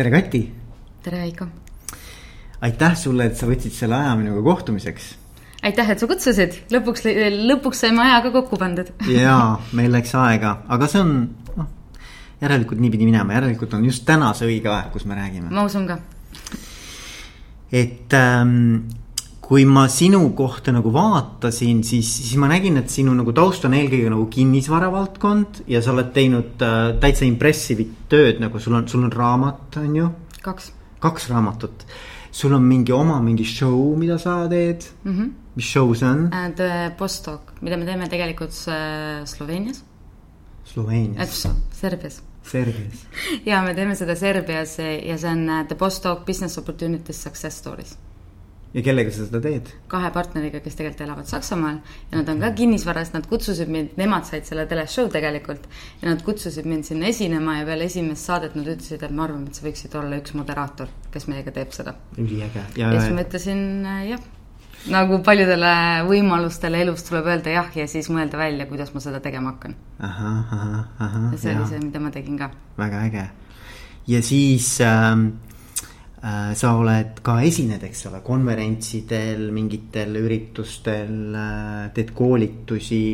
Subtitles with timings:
[0.00, 0.40] tere, Kati.
[1.04, 1.46] tere, Heiko.
[2.64, 5.08] aitäh sulle, et sa võtsid selle aja minuga kohtumiseks.
[5.68, 7.04] aitäh, et sa kutsusid, lõpuks,
[7.50, 11.12] lõpuks saime ajaga kokku pandud jaa, meil läks aega, aga see on,
[11.58, 11.68] noh,
[12.40, 15.52] järelikult nii pidi minema, järelikult on just täna see õige aeg, kus me räägime.
[15.52, 15.98] ma usun ka.
[17.68, 18.88] et ähm,
[19.50, 23.72] kui ma sinu kohta nagu vaatasin, siis, siis ma nägin, et sinu nagu taust on
[23.74, 28.84] eelkõige nagu kinnisvara valdkond ja sa oled teinud äh, täitsa impressive'it tööd, nagu sul on,
[28.86, 30.04] sul on raamat, on ju.
[30.44, 30.68] kaks.
[31.02, 31.82] kaks raamatut.
[32.30, 35.16] sul on mingi oma mingi show, mida sa teed mm.
[35.16, 35.32] -hmm.
[35.56, 36.54] mis show see on uh,?
[36.54, 39.82] The Postdoc, mida me teeme tegelikult uh, Sloveenias.
[40.64, 41.48] Sloveenias.
[41.72, 42.22] Serbias.
[42.42, 43.02] Serbias.
[43.50, 47.96] ja me teeme seda Serbias ja see on uh, The Postdoc Business Opportunities Success Stories
[48.74, 49.70] ja kellega sa seda teed?
[49.90, 51.78] kahe partneriga, kes tegelikult elavad Saksamaal
[52.10, 55.66] ja nad on ka kinnisvaras, nad kutsusid mind, nemad said selle teleshow tegelikult.
[56.02, 59.50] ja nad kutsusid mind sinna esinema ja peale esimest saadet nad ütlesid, et me arvame,
[59.50, 61.96] et sa võiksid olla üks moderaator, kes meiega teeb seda.
[62.18, 62.66] üliäge.
[62.78, 64.24] ja, siis ma ütlesin äh, jah,
[64.94, 65.74] nagu paljudele
[66.08, 69.76] võimalustele elus tuleb öelda jah ja siis mõelda välja, kuidas ma seda tegema hakkan.
[69.98, 71.28] ahah, ahah, ahah.
[71.34, 72.52] ja see oli see, mida ma tegin ka.
[72.78, 73.30] väga äge.
[74.06, 75.49] ja siis ähm, Äh,
[76.20, 83.04] sa oled ka esined, eks ole, konverentsidel, mingitel üritustel, äh, teed koolitusi.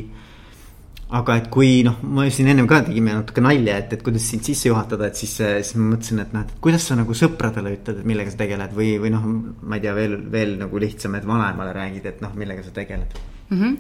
[1.06, 4.42] aga et kui noh, ma siin ennem ka tegime natuke nalja, et, et kuidas sind
[4.42, 8.00] sisse juhatada, et siis, siis ma mõtlesin, et noh, et kuidas sa nagu sõpradele ütled,
[8.00, 9.28] et millega sa tegeled või, või noh,
[9.62, 13.14] ma ei tea, veel, veel nagu lihtsam, et vanaemale räägid, et noh, millega sa tegeled
[13.50, 13.60] mm.
[13.60, 13.76] -hmm.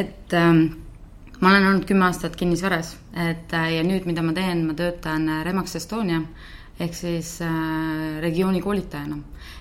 [0.00, 0.64] et ähm
[1.40, 2.96] ma olen olnud kümme aastat kinnisvaras,
[3.30, 6.22] et ja nüüd, mida ma teen, ma töötan Remax Estonia
[6.80, 9.18] ehk siis äh, regiooni koolitajana.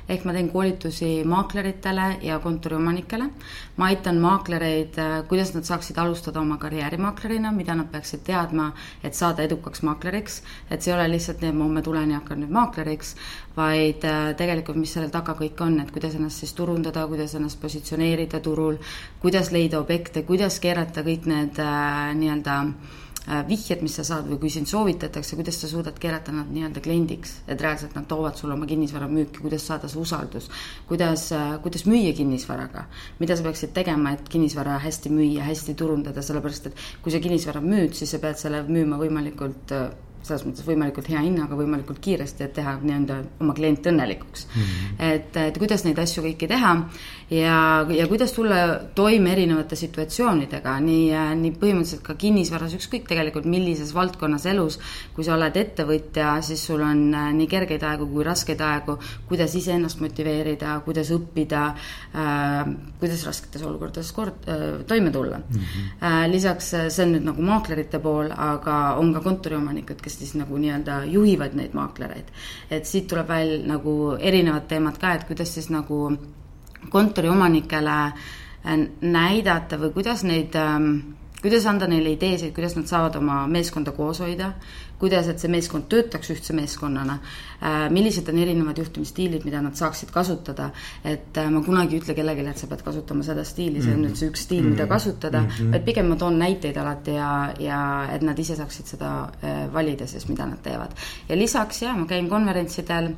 [0.10, 3.30] ehk ma teen koolitusi maakleritele ja kontoriomanikele.
[3.78, 8.72] ma aitan maaklereid, äh, kuidas nad saaksid alustada oma karjääri maaklerina, mida nad peaksid teadma,
[9.04, 10.42] et saada edukaks maakleriks.
[10.72, 13.16] et see ei ole lihtsalt nii, et ma homme tulen ja hakkan nüüd maakleriks,
[13.58, 17.62] vaid äh, tegelikult, mis selle taga kõik on, et kuidas ennast siis turundada, kuidas ennast
[17.62, 18.82] positsioneerida turul,
[19.22, 23.02] kuidas leida objekte, kuidas keerata kõik need äh, nii-öelda äh,
[23.48, 27.38] vihjed, mis sa saad või kui sind soovitatakse, kuidas sa suudad keerata nad nii-öelda kliendiks,
[27.48, 30.50] et reaalselt nad toovad sulle oma kinnisvara müüki, kuidas saada see usaldus,
[30.90, 32.88] kuidas, äh, kuidas müüa kinnisvaraga,
[33.22, 37.64] mida sa peaksid tegema, et kinnisvara hästi müüa, hästi turundada, sellepärast et kui sa kinnisvara
[37.64, 39.88] müüd, siis sa pead selle müüma võimalikult äh,
[40.24, 44.62] selles mõttes võimalikult hea hinnaga, võimalikult kiiresti, et teha nii-öelda oma klient õnnelikuks mm.
[44.62, 45.04] -hmm.
[45.12, 46.76] et, et kuidas neid asju kõiki teha
[47.34, 48.56] ja, ja kuidas tulla
[48.96, 51.06] toime erinevate situatsioonidega, nii,
[51.40, 54.80] nii põhimõtteliselt ka kinnisvaras, ükskõik tegelikult millises valdkonnas elus,
[55.16, 58.98] kui sa oled ettevõtja, siis sul on äh, nii kergeid aegu kui raskeid aegu,
[59.30, 65.60] kuidas iseennast motiveerida, kuidas õppida äh,, kuidas rasketes olukordades kord äh,, toime tulla mm.
[65.60, 65.92] -hmm.
[66.04, 70.30] Äh, lisaks äh, see on nüüd nagu maaklerite pool, aga on ka kontoriomanikud, kes kes
[70.30, 72.32] siis nagu nii-öelda juhivad neid maaklereid.
[72.72, 76.18] et siit tuleb veel nagu erinevad teemad ka, et kuidas siis nagu
[76.90, 78.24] kontoriomanikele äh,
[79.02, 80.96] näidata või kuidas neid ähm,
[81.44, 84.54] kuidas anda neile ideesid, kuidas nad saavad oma meeskonda koos hoida,
[85.04, 87.18] kuidas, et see meeskond töötaks ühtse meeskonnana,
[87.60, 90.70] äh, millised on erinevad juhtimisstiilid, mida nad saaksid kasutada,
[91.04, 94.06] et äh, ma kunagi ei ütle kellelegi, et sa pead kasutama seda stiili, see on
[94.06, 94.92] nüüd see üks stiil, mida mhm.
[94.94, 95.72] kasutada mm, -hmm.
[95.76, 97.80] vaid pigem ma toon näiteid alati ja, ja
[98.16, 100.96] et nad ise saaksid seda äh, valida siis, mida nad teevad.
[101.30, 103.14] ja lisaks jaa, ma käin konverentsidel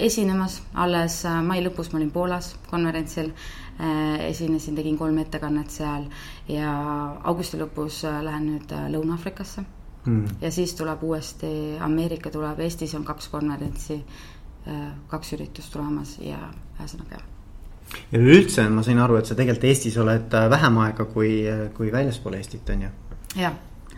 [0.00, 3.30] esinemas, alles mai lõpus ma olin Poolas konverentsil
[4.28, 6.08] esinesin, tegin kolm ettekannet seal
[6.48, 6.72] ja
[7.24, 9.64] augusti lõpus äh, lähen nüüd Lõuna-Aafrikasse
[10.04, 10.36] mm..
[10.40, 11.50] ja siis tuleb uuesti,
[11.80, 14.00] Ameerika tuleb, Eestis on kaks konverentsi,
[15.08, 16.38] kaks üritust tulemas ja
[16.78, 17.22] ühesõnaga
[18.12, 21.32] ja üleüldse ma sain aru, et sa tegelikult Eestis oled vähem aega kui,
[21.74, 22.94] kui väljaspool Eestit, on ju?
[23.40, 23.56] jah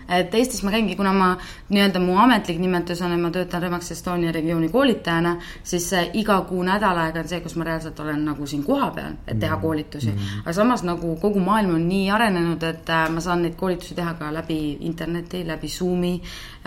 [0.09, 1.29] et Eestis ma käingi, kuna ma
[1.69, 6.63] nii-öelda mu ametlik nimetus on, et ma töötan Remax Estonia regiooni koolitajana, siis iga kuu
[6.67, 9.63] nädal aega on see, kus ma reaalselt olen nagu siin kohapeal, et teha mm.
[9.63, 10.19] koolitusi mm.
[10.19, 10.41] -hmm.
[10.41, 14.15] aga samas nagu kogu maailm on nii arenenud, et äh, ma saan neid koolitusi teha
[14.15, 16.62] ka läbi interneti, läbi Zoomi, äh,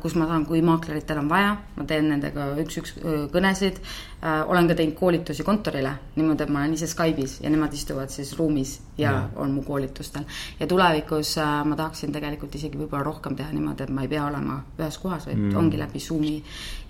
[0.00, 2.94] kus ma saan, kui maakleritel on vaja, ma teen nendega üks-üks
[3.32, 4.48] kõnesid äh,.
[4.48, 8.32] olen ka teinud koolitusi kontorile niimoodi, et ma olen ise Skype'is ja nemad istuvad siis
[8.38, 9.20] ruumis ja, ja.
[9.36, 10.24] on mu koolitustel.
[10.60, 14.24] ja tulevikus äh, ma tahaksin tegelikult isegi võib-olla rohkem teha niimoodi, et ma ei pea
[14.24, 15.56] olema ühes kohas, vaid mm.
[15.60, 16.34] ongi läbi Zoomi.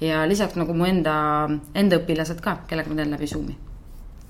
[0.01, 1.17] ja lisaks nagu mu enda,
[1.75, 3.59] enda õpilased ka, kellega ma teen läbi Zoomi.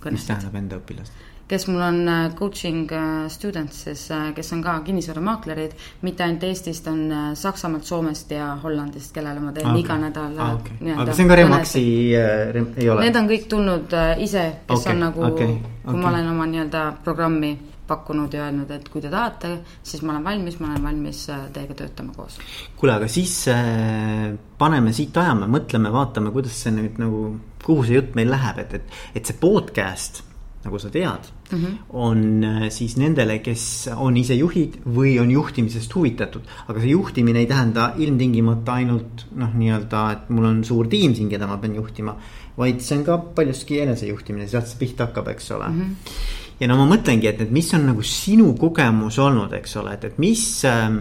[0.08, 1.35] mis tähendab enda õpilased?
[1.48, 6.42] Kes mul on äh, coaching äh, students siis, äh, kes on ka kinnisvaramaaklerid, mitte ainult
[6.48, 9.84] Eestist, on Saksamaalt, Soomest ja Hollandist, kellele ma teen okay.
[9.84, 10.92] iga nädal ah, okay.
[10.96, 11.86] aga see on ka Remaxi
[12.18, 13.06] äh,, ei ole?
[13.06, 13.96] Need on kõik tulnud
[14.26, 14.92] ise, kes okay.
[14.94, 16.02] on nagu okay., kui okay.
[16.02, 17.54] ma olen oma nii-öelda programmi
[17.86, 19.52] pakkunud ja öelnud, et kui te tahate,
[19.86, 21.20] siis ma olen valmis, ma olen valmis
[21.54, 22.40] teiega töötama koos.
[22.76, 27.28] kuule, aga siis äh, paneme siit ajame, mõtleme, vaatame, kuidas see nüüd nagu,
[27.62, 30.24] kuhu see jutt meil läheb, et, et, et see podcast
[30.66, 31.74] nagu sa tead mm, -hmm.
[32.02, 36.42] on äh, siis nendele, kes on ise juhid või on juhtimisest huvitatud.
[36.68, 41.28] aga see juhtimine ei tähenda ilmtingimata ainult noh, nii-öelda, et mul on suur tiim siin,
[41.28, 42.16] keda ma pean juhtima.
[42.58, 45.80] vaid see on ka paljuski enesejuhtimine, sealt see pihta hakkab, eks ole mm.
[45.80, 46.14] -hmm.
[46.60, 50.04] ja no ma mõtlengi, et, et mis on nagu sinu kogemus olnud, eks ole, et,
[50.04, 51.00] et mis äh,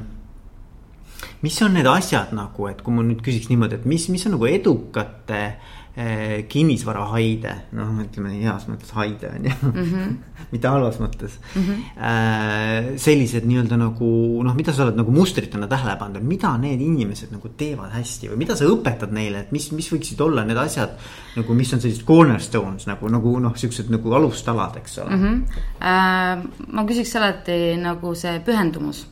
[1.46, 4.38] mis on need asjad nagu, et kui ma nüüd küsiks niimoodi, et mis, mis on
[4.38, 5.42] nagu edukate
[5.96, 10.18] Eh, kinnisvarahaide, noh, ütleme heas mõttes haide on ju mm, -hmm.
[10.52, 11.62] mitte halvas mõttes mm.
[11.62, 12.98] -hmm.
[13.00, 14.10] sellised nii-öelda nagu
[14.44, 18.34] noh, mida sa oled nagu mustritena tähele pannud, et mida need inimesed nagu teevad hästi
[18.34, 21.00] või mida sa õpetad neile, et mis, mis võiksid olla need asjad.
[21.38, 25.24] nagu, mis on sellised cornerstones nagu, nagu noh, siuksed nagu alustalad, eks ole mm.
[25.24, 25.44] -hmm.
[25.80, 29.06] Äh, ma küsiks alati nagu see pühendumus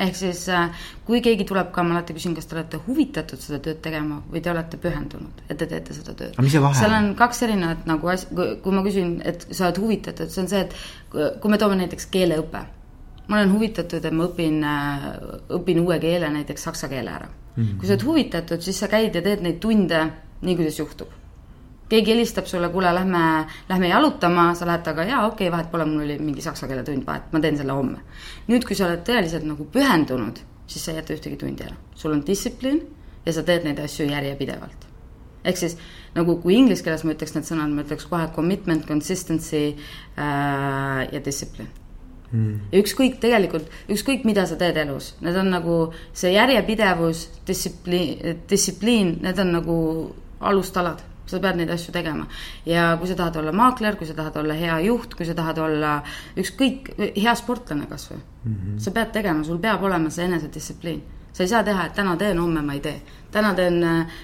[0.00, 3.60] ehk siis äh, kui keegi tuleb ka, ma alati küsin, kas te olete huvitatud seda
[3.64, 6.40] tööd tegema või te olete pühendunud, et te teete seda tööd.
[6.78, 10.50] seal on kaks erinevat nagu asja, kui ma küsin, et sa oled huvitatud, see on
[10.52, 12.64] see, et kui me toome näiteks keeleõpe.
[13.30, 15.06] ma olen huvitatud, et ma õpin, äh,
[15.60, 17.62] õpin uue keele, näiteks saksa keele ära mm.
[17.62, 17.78] -hmm.
[17.78, 20.04] kui sa oled huvitatud, siis sa käid ja teed neid tunde
[20.40, 21.20] nii, kuidas juhtub
[21.90, 23.22] keegi helistab sulle, kuule, lähme,
[23.68, 26.84] lähme jalutama, sa lähed taga, jaa, okei okay,, vahet pole, mul oli mingi saksa keele
[26.86, 28.04] tund, vahet, ma teen selle homme.
[28.50, 30.38] nüüd, kui sa oled tõeliselt nagu pühendunud,
[30.70, 31.76] siis sa ei jäta ühtegi tundi ära.
[31.94, 32.80] sul on distsipliin
[33.26, 34.86] ja sa teed neid asju järjepidevalt.
[35.44, 35.76] ehk siis
[36.14, 41.24] nagu kui inglise keeles ma ütleks need sõnad, ma ütleks kohe commitment, consistency äh, ja
[41.24, 41.80] discipline
[42.30, 42.60] Mm.
[42.70, 45.76] ja ükskõik tegelikult, ükskõik mida sa teed elus, need on nagu
[46.14, 49.78] see järjepidevus, distsipliin, distsipliin, need on nagu
[50.38, 52.26] alustalad sa pead neid asju tegema.
[52.66, 55.58] ja kui sa tahad olla maakler, kui sa tahad olla hea juht, kui sa tahad
[55.62, 56.00] olla
[56.40, 58.52] ükskõik, hea sportlane kasvõi mm.
[58.52, 58.78] -hmm.
[58.78, 61.02] sa pead tegema, sul peab olema see enesedistsipliin.
[61.32, 63.02] sa ei saa teha, et täna teen, homme ma ei tee.
[63.30, 63.80] täna teen,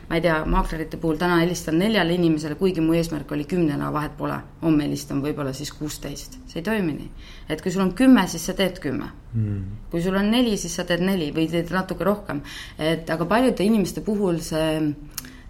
[0.08, 4.16] ma ei tea, maaklerite puhul täna helistan neljale inimesele, kuigi mu eesmärk oli kümnena, vahet
[4.16, 4.38] pole.
[4.62, 7.10] homme helistan võib-olla siis kuusteist, see ei toimi nii.
[7.48, 9.42] et kui sul on kümme, siis sa teed kümme mm.
[9.42, 9.62] -hmm.
[9.90, 12.40] kui sul on neli, siis sa teed neli või teed natuke rohkem.
[12.78, 14.94] et aga paljude inimeste puhul see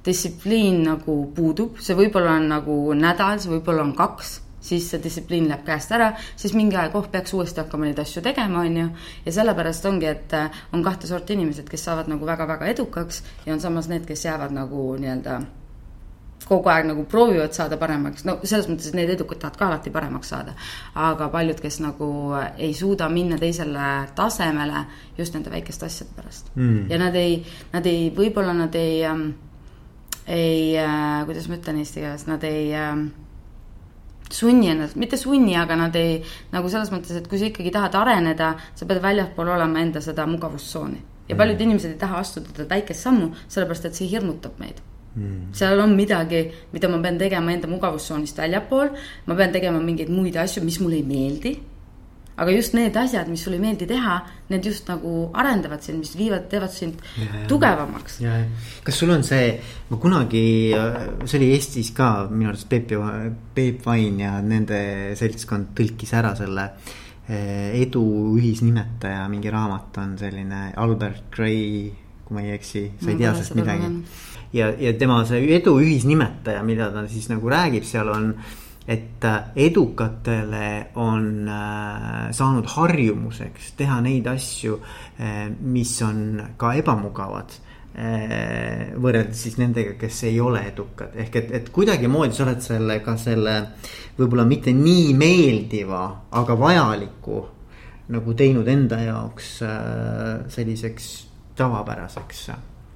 [0.06, 4.36] distsipliin nagu puudub, see võib-olla on nagu nädal, see võib-olla on kaks,
[4.66, 8.22] siis see distsipliin läheb käest ära, siis mingi aeg, oh, peaks uuesti hakkama neid asju
[8.24, 8.88] tegema, on ju.
[9.26, 13.54] ja sellepärast ongi, et äh, on kahte sorti inimesed, kes saavad nagu väga-väga edukaks ja
[13.54, 15.40] on samas need, kes jäävad nagu nii-öelda
[16.46, 19.92] kogu aeg nagu proovivad saada paremaks, no selles mõttes, et need edukad tahavad ka alati
[19.94, 20.54] paremaks saada.
[20.94, 22.08] aga paljud, kes nagu
[22.56, 24.84] ei suuda minna teisele tasemele
[25.18, 26.86] just nende väikeste asjade pärast mm..
[26.90, 27.40] ja nad ei,
[27.72, 29.30] nad ei, võib-olla nad ei ähm,
[30.26, 32.96] ei äh,, kuidas ma ütlen eesti keeles, nad ei äh,
[34.32, 36.18] sunni ennast, mitte sunni, aga nad ei,
[36.54, 40.26] nagu selles mõttes, et kui sa ikkagi tahad areneda, sa pead väljapool olema enda seda
[40.30, 40.98] mugavustsooni.
[41.28, 41.38] ja mm.
[41.38, 44.82] paljud inimesed ei taha astuda seda väikest sammu, sellepärast et see hirmutab meid
[45.14, 45.54] mm..
[45.56, 48.92] seal on midagi, mida ma pean tegema enda mugavustsoonist väljapool,
[49.26, 51.56] ma pean tegema mingeid muid asju, mis mulle ei meeldi
[52.36, 54.16] aga just need asjad, mis sulle ei meeldi teha,
[54.50, 58.18] need just nagu arendavad sind, mis viivad, teevad sind ja, tugevamaks.
[58.84, 59.54] kas sul on see,
[59.88, 60.44] ma kunagi,
[61.24, 62.92] see oli Eestis ka minu arust Peep,
[63.56, 64.80] Peep Vain ja nende
[65.16, 66.68] seltskond tõlkis ära selle
[67.24, 68.04] eh, edu
[68.36, 71.88] ühisnimetaja, mingi raamat on selline Albert Gray,
[72.26, 73.90] kui ma ei eksi, sa ei tea sellest midagi.
[74.60, 78.32] ja, ja tema see edu ühisnimetaja, mida ta siis nagu räägib, seal on
[78.86, 84.78] et äh, edukatele on äh, saanud harjumuseks teha neid asju,
[85.20, 87.62] äh, mis on ka ebamugavad
[87.96, 93.14] võrreldes siis nendega, kes ei ole edukad, ehk et, et kuidagimoodi sa oled selle ka
[93.16, 93.54] selle
[94.18, 96.02] võib-olla mitte nii meeldiva,
[96.36, 97.38] aga vajaliku
[98.12, 99.48] nagu teinud enda jaoks
[100.52, 101.08] selliseks
[101.56, 102.44] tavapäraseks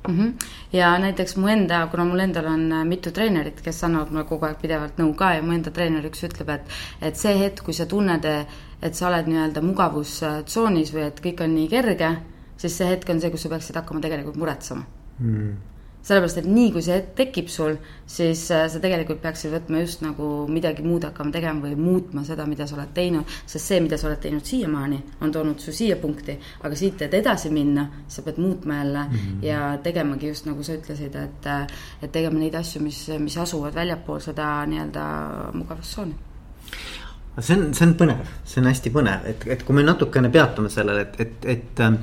[0.09, 0.19] mm.
[0.19, 0.33] -hmm.
[0.73, 4.47] ja näiteks mu enda, kuna mul endal on äh, mitu treenerit, kes annavad mulle kogu
[4.47, 7.75] aeg pidevalt nõu ka ja mu enda treener üks ütleb, et, et see hetk, kui
[7.75, 8.25] sa tunned,
[8.83, 12.17] et sa oled nii-öelda mugavustsoonis või et kõik on nii kerge,
[12.57, 14.87] siis see hetk on see, kus sa peaksid hakkama tegelikult muretsema
[15.19, 15.70] mm
[16.03, 17.77] sellepärast, et nii kui see tekib sul,
[18.09, 22.47] siis äh, sa tegelikult peaksid võtma just nagu midagi muud hakkama tegema või muutma seda,
[22.49, 25.99] mida sa oled teinud, sest see, mida sa oled teinud siiamaani, on toonud su siia
[26.01, 29.45] punkti, aga siit, et edasi minna, sa pead muutma jälle mm -hmm.
[29.47, 31.67] ja tegemagi just nagu sa ütlesid, et, äh,
[32.03, 35.05] et tegema neid asju, mis, mis asuvad väljapool seda nii-öelda
[35.53, 36.15] mugavustsooni
[37.41, 40.69] see on, see on põnev, see on hästi põnev, et, et kui me natukene peatume
[40.69, 41.95] sellele, et, et, et ähm,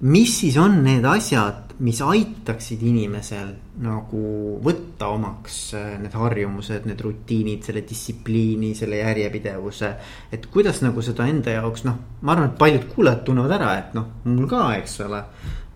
[0.00, 3.52] mis siis on need asjad mis aitaksid inimesel
[3.84, 4.22] nagu
[4.64, 9.92] võtta omaks äh, need harjumused, need rutiinid, selle distsipliini, selle järjepidevuse.
[10.32, 13.94] et kuidas nagu seda enda jaoks noh, ma arvan, et paljud kuulajad tunnevad ära, et
[13.98, 15.22] noh, mul ka, eks ole.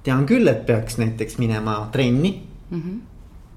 [0.02, 2.35] tean küll, et peaks näiteks minema trenni.
[2.71, 3.00] -hmm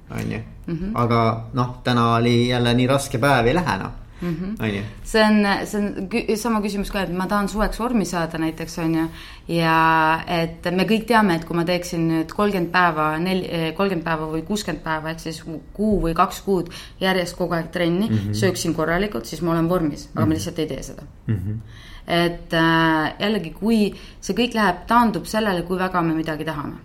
[0.05, 0.91] on ju, mhm.
[0.93, 4.55] aga noh, täna oli jälle nii raske päev, ei lähe noh mm.
[4.57, 4.83] -hmm.
[5.03, 5.81] see on, see
[6.29, 9.07] on sama küsimus ka, et ma tahan suveks vormi saada näiteks on ju.
[9.47, 14.29] ja et me kõik teame, et kui ma teeksin nüüd kolmkümmend päeva, nel-, kolmkümmend päeva
[14.31, 15.43] või kuuskümmend päeva ehk siis
[15.73, 18.33] kuu või kaks kuud järjest kogu aeg trenni mm, -hmm.
[18.33, 20.19] sööksin korralikult, siis ma olen vormis, aga mm -hmm.
[20.19, 20.33] ma mhm.
[20.33, 21.35] lihtsalt ei tee seda mm.
[21.35, 21.59] -hmm
[22.07, 26.75] et äh, jällegi, kui see kõik läheb, taandub sellele, kui väga me midagi tahame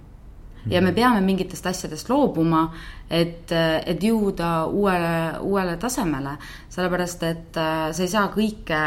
[0.68, 2.66] ja me peame mingitest asjadest loobuma,
[3.10, 6.36] et, et jõuda uuele, uuele tasemele,
[6.68, 8.80] sellepärast et äh, sa ei saa kõike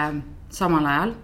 [0.53, 1.15] samal ajal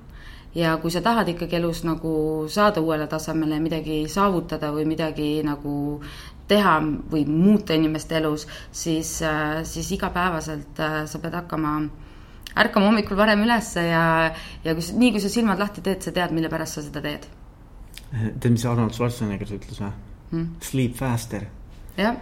[0.57, 2.11] ja kui sa tahad ikkagi elus nagu
[2.49, 6.01] saada uuele tasemele, midagi saavutada või midagi nagu
[6.49, 6.79] teha
[7.11, 11.77] või muuta inimeste elus, siis, äh, siis igapäevaselt äh, sa pead hakkama
[12.59, 14.33] ärkama hommikul varem üles ja,
[14.65, 17.29] ja kui, nii kui sa silmad lahti teed, sa tead, mille pärast sa seda teed.
[18.09, 19.93] tead, mis Arnold Schwarzenegger ütles või?
[20.31, 20.50] Hmm?
[20.62, 21.48] Sleep faster.
[21.98, 22.15] jah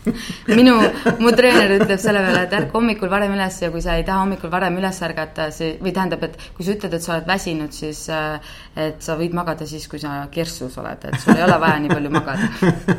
[0.58, 0.74] minu,
[1.20, 4.22] mu treener ütleb selle peale, et ärka hommikul varem üles ja kui sa ei taha
[4.24, 7.74] hommikul varem üles ärgata, see või tähendab, et kui sa ütled, et sa oled väsinud,
[7.76, 8.54] siis äh,
[8.86, 11.92] et sa võid magada siis, kui sa kirsus oled, et sul ei ole vaja nii
[11.92, 12.48] palju magada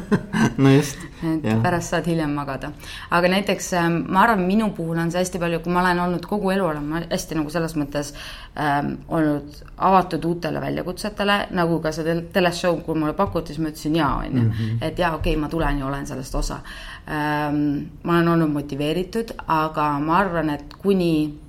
[0.63, 1.01] no just.
[1.22, 1.58] et ja.
[1.63, 2.72] pärast saad hiljem magada.
[3.10, 6.28] aga näiteks ähm, ma arvan, minu puhul on see hästi palju, kui ma olen olnud
[6.30, 8.13] kogu elu olen ma hästi nagu selles mõttes
[8.60, 13.96] ähm, olnud avatud uutele väljakutsetele, nagu ka see teleshow, kui mulle pakuti, siis ma ütlesin
[13.96, 14.43] jaa, on ju.
[14.43, 14.81] Mhm.
[14.81, 16.60] et jaa, okei okay,, ma tulen ja olen sellest osa
[17.08, 17.63] ähm,.
[18.03, 21.39] ma olen olnud motiveeritud, aga ma arvan, et kuni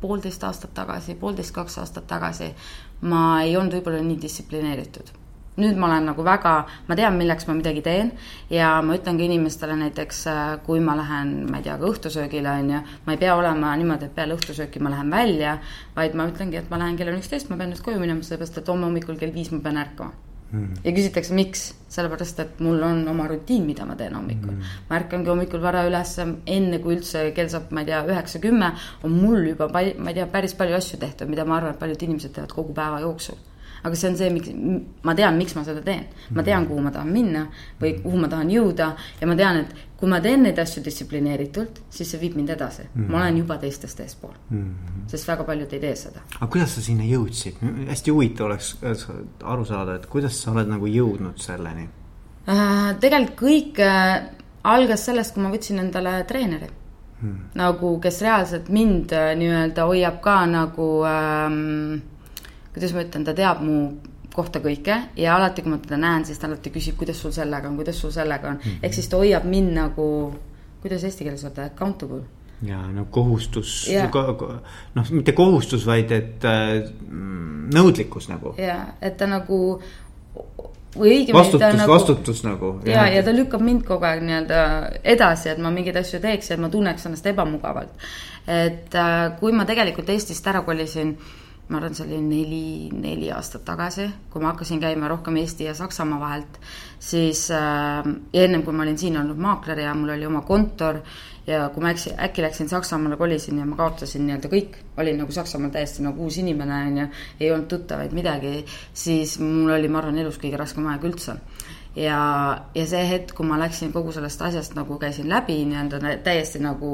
[0.00, 2.54] poolteist aastat tagasi, poolteist, kaks aastat tagasi
[3.04, 5.23] ma ei olnud võib-olla nii distsiplineeritud
[5.60, 6.54] nüüd ma olen nagu väga,
[6.88, 8.10] ma tean, milleks ma midagi teen
[8.50, 12.58] ja ma ütlen ka inimestele näiteks, äh, kui ma lähen, ma ei tea, ka õhtusöögile,
[12.58, 15.58] on ju, ma ei pea olema niimoodi, et peale õhtusööki ma lähen välja,
[15.96, 18.62] vaid ma ütlengi, et ma lähen kell on üksteist, ma pean nüüd koju minema, sellepärast
[18.62, 20.14] et homme hommikul kell viis ma pean ärkama.
[20.54, 20.74] Mm..
[20.84, 24.52] ja küsitakse, miks, sellepärast et mul on oma rutiin, mida ma teen hommikul.
[24.52, 24.76] Mm..
[24.90, 28.74] ma ärkangi hommikul vara üles, enne kui üldse kell saab, ma ei tea, üheksa, kümme,
[29.06, 32.06] on mul juba, ma ei tea, päris palju asju tehtud, mida ma arvan, et paljud
[32.06, 33.38] inimesed teevad kogu päeva jooksul
[33.84, 34.52] aga see on see, miks,
[35.04, 36.06] ma tean, miks ma seda teen.
[36.32, 37.46] ma tean, kuhu ma tahan minna
[37.80, 41.82] või kuhu ma tahan jõuda ja ma tean, et kui ma teen neid asju distsiplineeritult,
[41.92, 42.94] siis see viib mind edasi mm.
[42.94, 43.10] -hmm.
[43.12, 44.62] ma olen juba teistest eespool mm.
[44.62, 45.08] -hmm.
[45.12, 46.20] sest väga paljud ei tee seda.
[46.40, 47.60] aga kuidas sa sinna jõudsid?
[47.88, 48.76] hästi huvitav oleks
[49.42, 51.88] aru saada, et kuidas sa oled nagu jõudnud selleni
[52.48, 52.96] äh,?
[53.00, 54.24] tegelikult kõik äh,
[54.64, 56.68] algas sellest, kui ma võtsin endale treeneri
[57.20, 57.38] hmm.
[57.54, 62.00] nagu, kes reaalselt mind äh, nii-öelda hoiab ka nagu ähm,
[62.74, 63.78] kuidas ma ütlen, ta teab mu
[64.34, 67.70] kohta kõike ja alati, kui ma teda näen, siis ta alati küsib, kuidas sul sellega
[67.70, 68.78] on, kuidas sul sellega on mm -hmm..
[68.82, 70.06] ehk siis ta hoiab mind nagu,
[70.82, 72.22] kuidas eesti keeles öelda, accountable.
[72.62, 73.88] ja no kohustus,
[74.94, 76.90] noh, mitte kohustus, vaid et äh,
[77.74, 78.54] nõudlikkus nagu.
[78.58, 79.80] ja, et ta nagu
[80.96, 82.80] või õigemini vastutus, nagu, vastutus nagu.
[82.84, 86.54] ja, ja ta lükkab mind kogu aeg nii-öelda edasi, et ma mingeid asju teeks ja
[86.54, 87.94] et ma tunneks ennast ebamugavalt.
[88.46, 93.30] et äh, kui ma tegelikult Eestist ära kolisin äh, ma arvan, see oli neli, neli
[93.32, 96.58] aastat tagasi, kui ma hakkasin käima rohkem Eesti ja Saksamaa vahelt,
[97.00, 98.04] siis äh,
[98.36, 101.00] ennem kui ma olin siin olnud maakler ja mul oli oma kontor
[101.46, 105.32] ja kui ma äkki, äkki läksin Saksamaale, kolisin ja ma kaotasin nii-öelda kõik, olin nagu
[105.32, 107.08] Saksamaal täiesti nagu uus inimene, on ju,
[107.40, 111.38] ei olnud tuttavaid midagi, siis mul oli, ma arvan, elus kõige raskem aeg üldse
[111.96, 112.18] ja,
[112.74, 116.90] ja see hetk, kui ma läksin kogu sellest asjast nagu käisin läbi nii-öelda täiesti nagu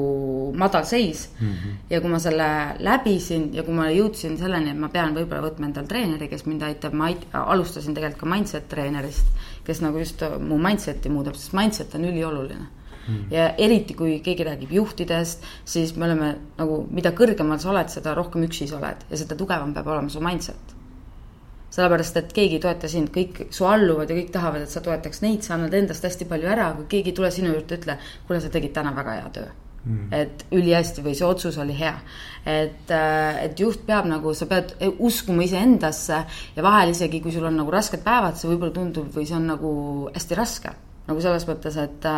[0.57, 1.47] madalseis mm.
[1.47, 1.77] -hmm.
[1.89, 5.69] ja kui ma selle läbisin ja kui ma jõudsin selleni, et ma pean võib-olla võtma
[5.69, 9.25] endale treeneri, kes mind aitab, ma ait, alustasin tegelikult ka mindset treenerist,
[9.65, 12.69] kes nagu just mu mindset'i muudab, sest mindset on ülioluline
[13.07, 13.31] Mm.
[13.31, 18.13] ja eriti, kui keegi räägib juhtidest, siis me oleme nagu, mida kõrgemal sa oled, seda
[18.13, 20.75] rohkem üksi sa oled ja seda tugevam peab olema su mindset
[21.71, 25.23] sellepärast, et keegi ei toeta sind, kõik su alluvad ja kõik tahavad, et sa toetaks
[25.23, 27.97] neid, sa annad endast hästi palju ära, kui keegi ei tule sinu juurde, ütle,
[28.27, 29.49] kuule, sa tegid täna väga hea töö.
[29.81, 30.11] Mm..
[30.13, 31.95] et ülihästi või see otsus oli hea.
[32.45, 36.19] et, äh, et juht peab nagu, sa pead uskuma iseendasse
[36.55, 39.47] ja vahel isegi, kui sul on nagu rasked päevad, see võib-olla tundub või see on
[39.49, 39.71] nagu
[40.13, 40.75] hästi raske
[41.07, 42.09] nagu selles mõttes, et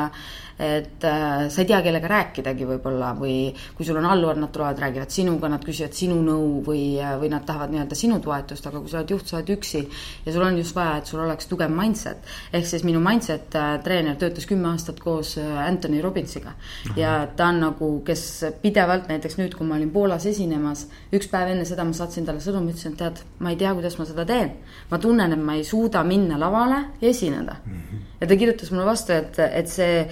[0.59, 4.77] et äh, sa ei tea, kellega rääkidagi võib-olla või kui sul on alluvad, nad tulevad,
[4.79, 6.83] räägivad sinuga, nad küsivad sinu nõu või,
[7.19, 9.81] või nad tahavad nii-öelda sinu toetust, aga kui sa oled juht, sa oled üksi
[10.25, 12.21] ja sul on just vaja, et sul oleks tugev mindset.
[12.53, 16.53] ehk siis minu mindset äh, treener töötas kümme aastat koos äh, Anthony Robbinsiga
[16.97, 18.23] ja ta on nagu, kes
[18.61, 22.43] pidevalt, näiteks nüüd, kui ma olin Poolas esinemas, üks päev enne seda ma saatsin talle
[22.45, 24.53] sõnumi, ütlesin, et tead, ma ei tea, kuidas ma seda teen.
[24.91, 27.57] ma tunnen, et ma ei suuda minna lavale ja esineda.
[27.65, 28.05] -hmm.
[28.21, 30.03] ja ta kirjutas mulle vastu, et, et see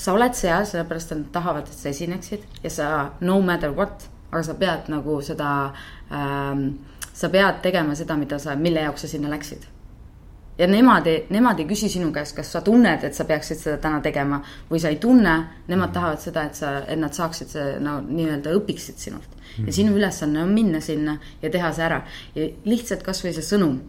[0.00, 2.86] sa oled seal sellepärast, et nad tahavad, et sa esineksid ja sa
[3.20, 5.50] no matter what, aga sa pead nagu seda
[6.12, 6.70] ähm,,
[7.12, 9.66] sa pead tegema seda, mida sa, mille jaoks sa sinna läksid.
[10.60, 13.78] ja nemad ei, nemad ei küsi sinu käest, kas sa tunned, et sa peaksid seda
[13.80, 15.36] täna tegema või sa ei tunne,
[15.68, 19.36] nemad tahavad seda, et sa, et nad saaksid see no nii-öelda õpiksid sinult.
[19.66, 22.02] ja sinu ülesanne on minna sinna ja teha see ära
[22.34, 23.80] ja lihtsalt kasvõi see sõnum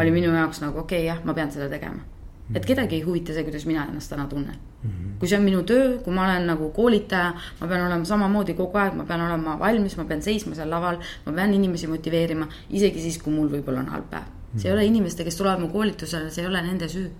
[0.00, 2.13] oli minu jaoks nagu okei okay,, jah, ma pean seda tegema
[2.54, 4.90] et kedagi ei huvita see, kuidas mina ennast täna tunnen mm.
[4.90, 5.18] -hmm.
[5.18, 8.78] kui see on minu töö, kui ma olen nagu koolitaja, ma pean olema samamoodi kogu
[8.78, 13.00] aeg, ma pean olema valmis, ma pean seisma seal laval, ma pean inimesi motiveerima, isegi
[13.00, 14.32] siis, kui mul võib-olla on halb päev.
[14.56, 17.10] see ei ole inimeste, kes tulevad mu koolitusele, see ei ole nende süü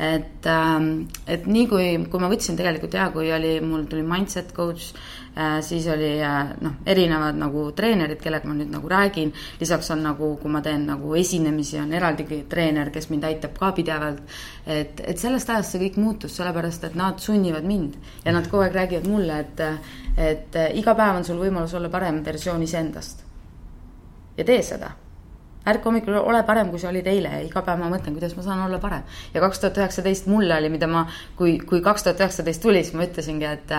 [0.00, 4.54] et, ähm, et nii kui, kui ma võtsin tegelikult ja kui oli, mul tuli mindset
[4.56, 4.94] coach,
[5.36, 9.34] äh, siis oli äh, noh, erinevad nagu treenerid, kellega ma nüüd nagu räägin.
[9.60, 13.72] lisaks on nagu, kui ma teen nagu esinemisi, on eraldi treener, kes mind aitab ka
[13.76, 14.22] pidevalt.
[14.66, 18.64] et, et sellest ajast see kõik muutus, sellepärast et nad sunnivad mind ja nad kogu
[18.64, 19.62] aeg räägivad mulle, et,
[20.16, 23.24] et iga päev on sul võimalus olla parem versioon iseendast.
[24.38, 24.94] ja tee seda
[25.70, 28.44] ärka hommikul, ole parem, kui sa olid eile ja iga päev ma mõtlen, kuidas ma
[28.46, 29.02] saan olla parem.
[29.34, 32.96] ja kaks tuhat üheksateist mulle oli, mida ma, kui, kui kaks tuhat üheksateist tuli, siis
[32.98, 33.74] ma ütlesingi, et,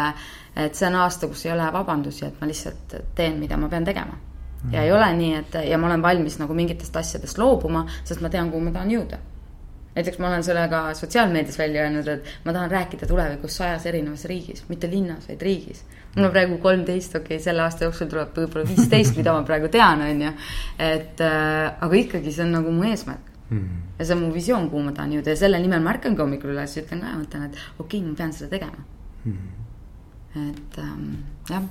[0.65, 3.88] et see on aasta, kus ei ole vabandusi, et ma lihtsalt teen, mida ma pean
[3.88, 4.19] tegema.
[4.71, 8.29] ja ei ole nii, et ja ma olen valmis nagu mingitest asjadest loobuma, sest ma
[8.29, 9.17] tean, kuhu ma tahan jõuda
[9.95, 14.25] näiteks ma olen selle ka sotsiaalmeedias välja öelnud, et ma tahan rääkida tulevikus sajas erinevas
[14.25, 15.83] riigis, mitte linnas, vaid riigis.
[16.15, 19.70] Mul on praegu kolmteist, okei okay,, selle aasta jooksul tuleb võib-olla viisteist, mida ma praegu
[19.72, 20.32] tean, on ju.
[20.88, 23.58] et äh, aga ikkagi see on nagu mu eesmärk mm.
[23.58, 23.84] -hmm.
[24.00, 26.56] ja see on mu visioon, kuhu ma tahan jõuda ja selle nimel ma ärkangi hommikul
[26.56, 28.84] üles ja ütlen ka, mõtlen, et okei okay,, ma pean seda tegema
[29.25, 29.38] mm.
[29.38, 30.50] -hmm.
[30.50, 31.13] et ähm,
[31.50, 31.70] jah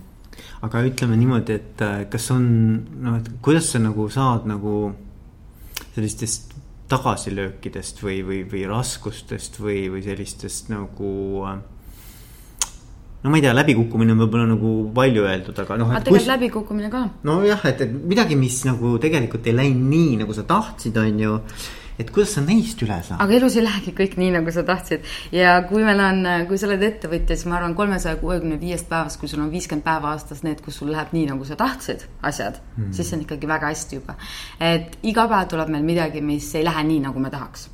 [0.62, 2.46] aga ütleme niimoodi, et äh, kas on,
[3.02, 4.94] noh, et kuidas sa nagu saad nagu
[5.94, 6.54] sellistest
[6.90, 11.10] tagasilöökidest või, või, või raskustest või, või sellistest nagu
[13.22, 15.90] no ma ei tea, läbikukkumine on võib-olla nagu palju öeldud, aga noh.
[15.90, 16.30] aga tegelikult kus...
[16.32, 17.02] läbikukkumine ka.
[17.28, 21.36] nojah, et, et midagi, mis nagu tegelikult ei läinud nii, nagu sa tahtsid, on ju
[22.00, 23.20] et kuidas sa neist üle saad?
[23.20, 25.04] aga elus ei lähegi kõik nii, nagu sa tahtsid.
[25.36, 29.20] ja kui meil on, kui sa oled ettevõtja, siis ma arvan, kolmesaja kuuekümne viiest päevast,
[29.20, 32.56] kui sul on viiskümmend päeva aastas need, kus sul läheb nii, nagu sa tahtsid, asjad
[32.76, 34.16] mm., siis see on ikkagi väga hästi juba.
[34.70, 37.68] et iga päev tuleb meil midagi, mis ei lähe nii, nagu me tahaks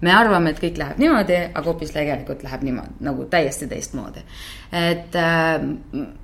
[0.00, 4.24] me arvame, et kõik läheb niimoodi, aga hoopis tegelikult läheb niimoodi nagu täiesti teistmoodi.
[4.72, 5.60] et äh,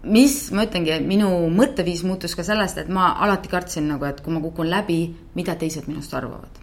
[0.03, 4.35] mis, ma ütlengi, minu mõtteviis muutus ka sellest, et ma alati kartsin nagu, et kui
[4.35, 5.05] ma kukun läbi,
[5.35, 6.62] mida teised minust arvavad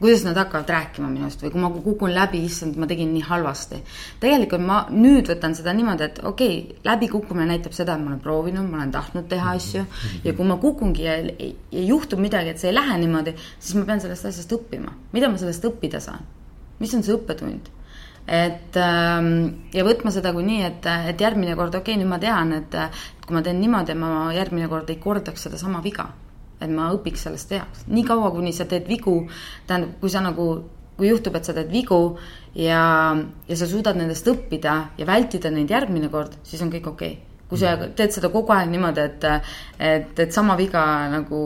[0.00, 3.78] kuidas nad hakkavad rääkima minust või kui ma kukun läbi, issand, ma tegin nii halvasti.
[4.20, 8.20] tegelikult ma nüüd võtan seda niimoodi, et okei okay,, läbikukkumine näitab seda, et ma olen
[8.20, 9.86] proovinud, ma olen tahtnud teha asju
[10.24, 11.16] ja kui ma kukungi ja,
[11.72, 14.92] ja juhtub midagi, et see ei lähe niimoodi, siis ma pean sellest asjast õppima.
[15.16, 16.28] mida ma sellest õppida saan?
[16.78, 17.72] mis on see õppetund?
[18.26, 19.32] et ähm,
[19.72, 22.78] ja võtma seda kui nii, et, et järgmine kord, okei okay,, nüüd ma tean, et,
[23.24, 26.10] kui ma teen niimoodi, ma järgmine kord ei kordaks sedasama viga
[26.60, 27.84] et ma õpiks sellest heaks.
[27.92, 29.18] niikaua, kuni sa teed vigu,
[29.68, 30.48] tähendab, kui sa nagu,
[30.96, 32.00] kui juhtub, et sa teed vigu
[32.54, 32.82] ja,
[33.48, 37.22] ja sa suudad nendest õppida ja vältida neid järgmine kord, siis on kõik okei okay.
[37.50, 39.28] kui sa teed seda kogu aeg niimoodi, et,
[39.78, 41.40] et, et sama viga nagu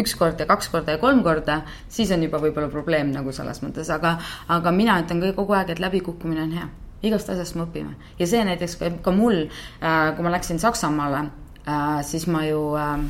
[0.00, 1.60] üks kord ja kaks korda ja kolm korda,
[1.90, 4.16] siis on juba võib-olla probleem nagu selles mõttes, aga,
[4.48, 6.70] aga mina ütlen kogu aeg, et läbikukkumine on hea
[7.06, 9.46] igast asjast me õpime ja see näiteks ka, ka mul,
[9.80, 11.24] äh, kui ma läksin Saksamaale,
[11.64, 13.04] äh, siis ma ju äh,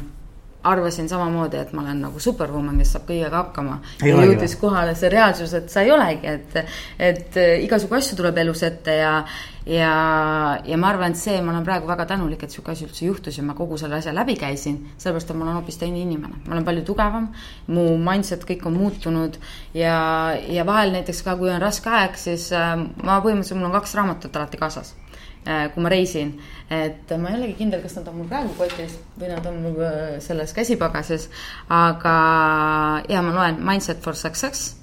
[0.62, 3.78] arvasin samamoodi, et ma olen nagu superwoman, kes saab kõigega hakkama.
[4.04, 6.58] ja jõudis kohale see reaalsus, et sa ei olegi, et,
[6.98, 9.14] et igasugu asju tuleb elus ette ja,
[9.66, 9.94] ja,
[10.66, 13.40] ja ma arvan, et see, ma olen praegu väga tänulik, et sihuke asi üldse juhtus
[13.40, 14.78] ja ma kogu selle asja läbi käisin.
[14.96, 17.30] sellepärast, et ma olen hoopis teine inimene, ma olen palju tugevam,
[17.72, 19.40] mu mindset kõik on muutunud
[19.74, 19.96] ja,
[20.48, 23.96] ja vahel näiteks ka, kui on raske aeg, siis äh, ma põhimõtteliselt, mul on kaks
[23.96, 25.09] raamatut alati kaasas Äh,
[25.44, 26.34] kui ma reisin.
[26.70, 29.80] et ma ei olegi kindel, kas nad on mul praegu kotis või nad on mul
[29.82, 31.28] äh, selles käsipagasis.
[31.68, 32.14] aga
[33.08, 34.76] ja ma loen Mindset for Success,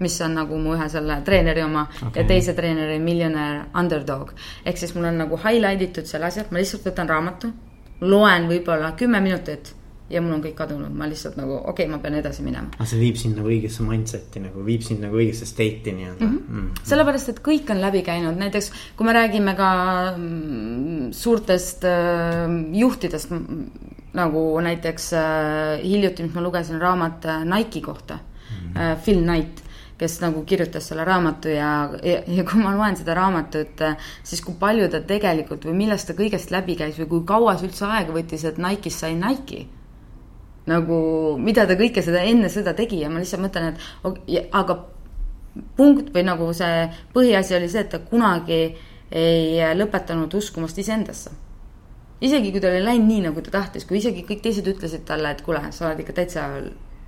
[0.00, 2.22] mis on nagu mu ühe selle treeneri oma okay.
[2.22, 4.32] ja teise treeneri Millionaire Underdog.
[4.64, 7.52] ehk siis mul on nagu highlight itud seal asjad, ma lihtsalt võtan raamatu,
[8.00, 9.74] loen võib-olla kümme minutit
[10.10, 12.70] ja mul on kõik kadunud, ma lihtsalt nagu okei okay,, ma pean edasi minema.
[12.78, 16.32] aga see viib sind nagu õigesse mindset'i nagu, viib sind nagu õigesse state'i nii-öelda mm.
[16.32, 16.48] -hmm.
[16.48, 16.88] Mm -hmm.
[16.88, 19.70] sellepärast, et kõik on läbi käinud, näiteks kui me räägime ka
[20.16, 23.30] mm, suurtest äh, juhtidest,
[24.14, 28.80] nagu näiteks äh, hiljuti, mis ma lugesin raamat äh, Nike'i kohta mm, -hmm.
[28.80, 29.64] äh, Phil Knight
[29.98, 34.40] kes nagu kirjutas selle raamatu ja, ja, ja kui ma loen seda raamatut, äh, siis
[34.40, 37.84] kui palju ta tegelikult või millest ta kõigest läbi käis või kui kaua see üldse
[37.84, 39.66] aega võttis, et Nike'ist sai Nike
[40.68, 41.00] nagu,
[41.40, 44.78] mida ta kõike seda enne seda tegi ja ma lihtsalt mõtlen, et aga
[45.78, 48.60] punkt või nagu see põhiasi oli see, et ta kunagi
[49.08, 51.30] ei lõpetanud uskumast iseendasse.
[52.20, 55.30] isegi kui tal ei läinud nii, nagu ta tahtis, kui isegi kõik teised ütlesid talle,
[55.30, 56.48] et kuule, sa oled ikka täitsa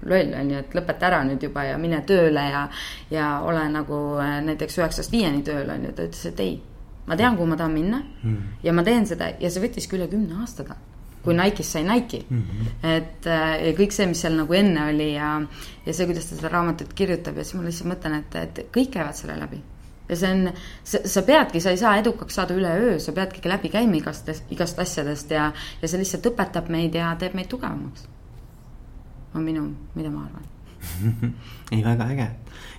[0.06, 2.66] loll, on ju, et lõpeta ära nüüd juba ja mine tööle ja,
[3.10, 6.60] ja ole nagu äh, näiteks üheksast viieni tööl, on ju, ta ütles, et ei.
[7.10, 8.62] ma tean, kuhu ma tahan minna mm.
[8.62, 10.78] ja ma teen seda ja see võttiski üle kümne aastaga
[11.24, 12.42] kui Nike'ist sai Nike mm.
[12.42, 12.66] -hmm.
[12.96, 15.32] et äh, ja kõik see, mis seal nagu enne oli ja,
[15.86, 18.94] ja see, kuidas ta seda raamatut kirjutab ja siis ma lihtsalt mõtlen, et, et kõik
[18.96, 19.60] käivad selle läbi.
[20.08, 20.52] ja see on,
[20.84, 25.30] sa peadki, sa ei saa edukaks saada üleöö, sa peadki läbi käima igast, igast asjadest
[25.30, 25.52] ja,
[25.82, 28.08] ja see lihtsalt õpetab meid ja teeb meid tugevamaks.
[29.34, 30.48] on minu, mida ma arvan
[31.72, 32.30] ei, väga äge.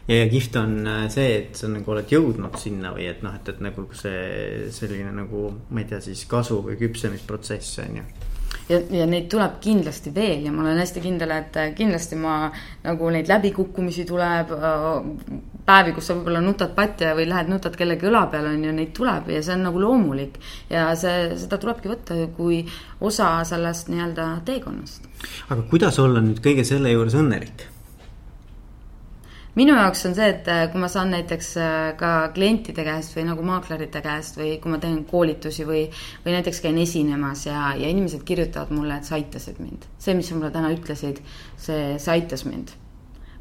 [0.08, 3.38] ja, ja kihvt on äh, see, et sa nagu oled jõudnud sinna või et noh,
[3.38, 8.10] et, et nagu see selline nagu, ma ei tea, siis kasu või küpsemisprotsess on ju
[8.69, 12.35] ja, ja neid tuleb kindlasti veel ja ma olen hästi kindel, et kindlasti ma
[12.83, 14.53] nagu neid läbikukkumisi tuleb,
[15.65, 18.93] päevi, kus sa võib-olla nutad patja või lähed nutad kellegi õla peale, on ju, neid
[18.97, 20.39] tuleb ja see on nagu loomulik.
[20.69, 22.63] ja see, seda tulebki võtta kui
[23.01, 25.07] osa sellest nii-öelda teekonnast.
[25.49, 27.67] aga kuidas olla nüüd kõige selle juures õnnelik?
[29.59, 33.25] Minu jaoks on see, et äh, kui ma saan näiteks äh, ka klientide käest või
[33.27, 35.85] nagu maaklerite käest või kui ma teen koolitusi või,
[36.25, 39.89] või näiteks käin esinemas ja, ja inimesed kirjutavad mulle, et sa aitasid mind.
[39.99, 41.19] see, mis sa mulle täna ütlesid,
[41.59, 42.77] see, see aitas mind.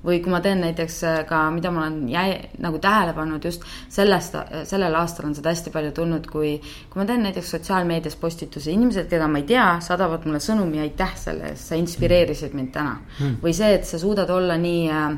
[0.02, 3.62] või kui ma teen näiteks äh, ka, mida ma olen jäi, nagu tähele pannud just
[3.88, 4.34] sellest,
[4.66, 6.56] sellel aastal on seda hästi palju tulnud, kui,
[6.90, 11.14] kui ma teen näiteks sotsiaalmeedias postituse, inimesed, keda ma ei tea, saadavad mulle sõnumi aitäh
[11.20, 13.44] selle eest, sa inspireerisid mind täna hmm..
[13.44, 15.12] või see, et sa suudad olla nii äh,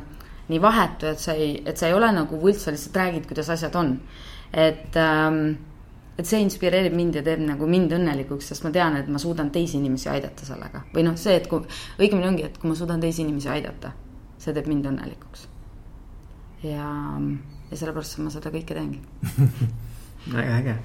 [0.49, 3.51] nii vahetu, et sa ei, et sa ei ole nagu võlts, sa lihtsalt räägid, kuidas
[3.53, 3.95] asjad on.
[4.53, 5.55] et ähm,
[6.17, 9.49] et see inspireerib mind ja teeb nagu mind õnnelikuks, sest ma tean, et ma suudan
[9.53, 10.83] teisi inimesi aidata sellega.
[10.93, 11.65] või noh, see, et kui,
[11.97, 13.93] õigemini ongi, et kui ma suudan teisi inimesi aidata,
[14.37, 15.47] see teeb mind õnnelikuks.
[16.69, 16.89] ja,
[17.71, 19.01] ja sellepärast ma seda kõike teengi
[20.35, 20.75] väga äge.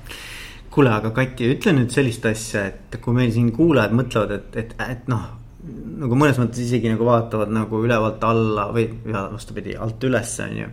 [0.73, 4.75] kuule, aga Kati, ütle nüüd sellist asja, et kui meil siin kuulajad mõtlevad, et, et,
[4.89, 10.35] et noh nagu mõnes mõttes isegi nagu vaatavad nagu ülevalt alla või vastupidi, alt üles,
[10.45, 10.69] on ju.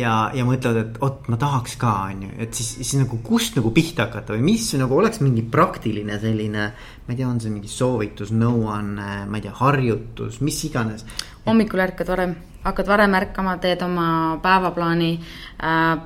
[0.00, 3.58] ja, ja mõtlevad, et oot, ma tahaks ka, on ju, et siis, siis nagu kust
[3.58, 6.68] nagu pihta hakata või mis nagu oleks mingi praktiline selline.
[7.06, 11.04] ma ei tea, on see mingi soovitus, nõuanne, ma ei tea, harjutus, mis iganes.
[11.44, 15.98] hommikul ärkad varem, hakkad varem ärkama, teed oma päevaplaani äh,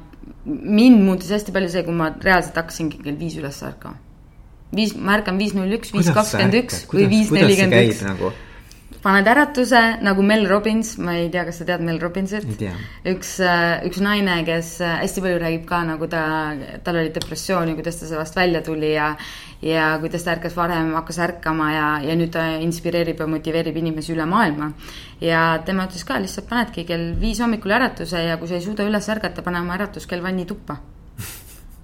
[0.48, 4.03] mind muutis hästi palju see, kui ma reaalselt hakkasingi kell viis üles ärkama
[4.76, 8.02] viis, ma ärkan viis null üks, viis kakskümmend üks või viis nelikümmend üks.
[8.08, 8.34] Nagu?
[9.04, 12.46] paned äratuse nagu Mel Robbins, ma ei tea, kas sa tead Mel Robbinsit?
[13.10, 16.22] üks, äh, üks naine, kes äh, hästi palju räägib ka nagu ta,
[16.86, 19.14] tal oli depressioon ja kuidas ta sellest välja tuli ja
[19.64, 24.12] ja kuidas ta ärkas varem, hakkas ärkama ja, ja nüüd ta inspireerib ja motiveerib inimesi
[24.16, 24.72] üle maailma.
[25.20, 28.88] ja tema ütles ka, lihtsalt panedki kell viis hommikul äratuse ja kui sa ei suuda
[28.88, 30.80] üles ärgata, pane oma äratuskell vannituppa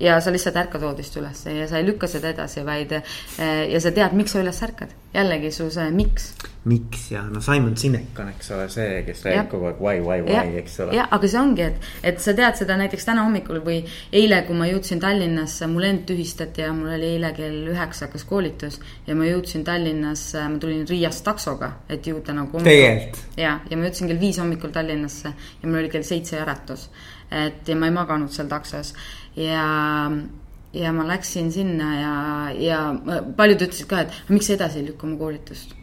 [0.00, 3.80] ja sa lihtsalt ärkad voodist üles ja sa ei lükka seda edasi, vaid eh, ja
[3.80, 4.94] sa tead, miks sa üles ärkad.
[5.14, 6.30] jällegi su see miks.
[6.64, 10.22] miks ja no Simon Sinek on, eks ole, see, kes räägib kogu aeg why, why,
[10.24, 10.94] why, eks ole.
[10.96, 13.80] jah, aga see ongi, et, et sa tead seda näiteks täna hommikul või
[14.12, 18.24] eile, kui ma jõudsin Tallinnasse, mu lend tühistati ja mul oli eile kell üheksa hakkas
[18.24, 18.80] koolitus.
[19.06, 22.64] ja ma jõudsin Tallinnasse, ma tulin Riiast taksoga, et jõuda nagu.
[22.64, 23.36] tegelikult?
[23.36, 26.88] ja, ja ma jõudsin kell viis hommikul Tallinnasse ja mul oli kell seitse äratus.
[27.30, 28.94] et ja ma ei maganud seal taksos
[29.36, 29.66] ja,
[30.72, 32.14] ja ma läksin sinna ja,
[32.58, 32.80] ja
[33.36, 35.76] paljud ütlesid ka, et miks edasi ei lükka oma koolitust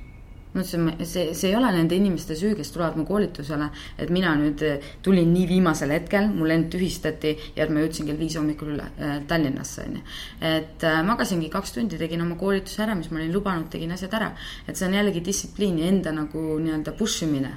[0.58, 4.34] ma ütlesin, see, see ei ole nende inimeste süü, kes tulevad mu koolitusele, et mina
[4.40, 4.64] nüüd
[5.06, 8.88] tulin nii viimasel hetkel, mu lend tühistati ja et ma jõudsin kell viis hommikul üle
[8.98, 10.04] äh, Tallinnasse, on ju.
[10.54, 14.18] et äh, magasingi kaks tundi, tegin oma koolituse ära, mis ma olin lubanud, tegin asjad
[14.18, 14.34] ära.
[14.68, 17.56] et see on jällegi distsipliin ja enda nagu nii-öelda push imine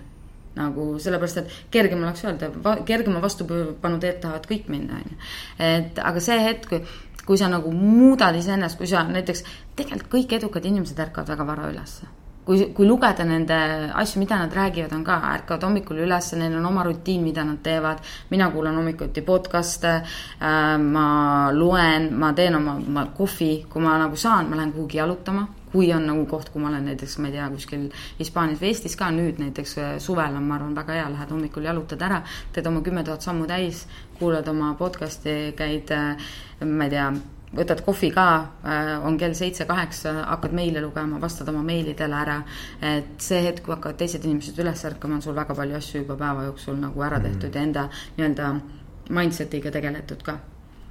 [0.59, 2.51] nagu sellepärast, et kergem oleks öelda,
[2.87, 5.19] kergema vastupanu teed tahavad kõik minna, on ju.
[5.67, 6.81] et aga see hetk,
[7.27, 9.45] kui, sa nagu muudad iseennast, kui sa näiteks,
[9.79, 12.09] tegelikult kõik edukad inimesed ärkavad väga vara ülesse.
[12.51, 13.57] kui, kui lugeda nende
[13.95, 17.63] asju, mida nad räägivad, on ka, ärkavad hommikul üles, neil on oma rutiin, mida nad
[17.63, 18.03] teevad.
[18.31, 24.17] mina kuulan hommikuti podcast'e äh,, ma loen, ma teen oma, oma kohvi, kui ma nagu
[24.17, 27.37] saan, ma lähen kuhugi jalutama kui on nagu koht, kui ma olen näiteks, ma ei
[27.38, 31.11] tea, kuskil Hispaanias või Eestis ka nüüd näiteks äh, suvel on, ma arvan, väga hea,
[31.12, 33.85] lähed hommikul jalutad ära, teed oma kümme tuhat sammu täis,
[34.18, 36.33] kuulad oma podcast'i, käid, äh,
[36.66, 37.11] ma ei tea,
[37.56, 38.26] võtad kohvi ka,
[38.62, 42.42] äh, on kell seitse-kaheksa, hakkad meile lugema, vastad oma meilidele ära.
[42.80, 46.16] et see hetk, kui hakkavad teised inimesed üles ärkama, on sul väga palju asju juba
[46.16, 47.56] päeva jooksul nagu ära tehtud mm -hmm.
[47.56, 48.61] ja enda nii-öelda
[49.11, 50.38] mindset'iga tegeletud ka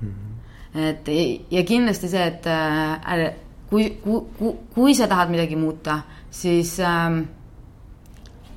[0.02, 0.10] mm.
[0.10, 0.80] -hmm.
[0.90, 1.08] et
[1.52, 3.34] ja kindlasti see, et äh,
[3.70, 6.02] kui, kui, kui, kui sa tahad midagi muuta,
[6.32, 7.22] siis ähm,